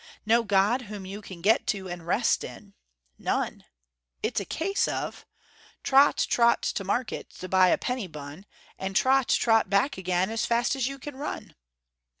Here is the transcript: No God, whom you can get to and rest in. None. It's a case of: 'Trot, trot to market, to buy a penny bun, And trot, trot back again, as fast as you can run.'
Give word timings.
No 0.25 0.41
God, 0.41 0.81
whom 0.89 1.05
you 1.05 1.21
can 1.21 1.43
get 1.43 1.67
to 1.67 1.87
and 1.87 2.07
rest 2.07 2.43
in. 2.43 2.73
None. 3.19 3.65
It's 4.23 4.39
a 4.39 4.45
case 4.45 4.87
of: 4.87 5.27
'Trot, 5.83 6.25
trot 6.27 6.63
to 6.63 6.83
market, 6.83 7.29
to 7.37 7.47
buy 7.47 7.67
a 7.67 7.77
penny 7.77 8.07
bun, 8.07 8.47
And 8.79 8.95
trot, 8.95 9.27
trot 9.29 9.69
back 9.69 9.99
again, 9.99 10.31
as 10.31 10.43
fast 10.47 10.75
as 10.75 10.87
you 10.87 10.97
can 10.97 11.15
run.' 11.17 11.53